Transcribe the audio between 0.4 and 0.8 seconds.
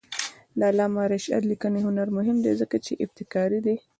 د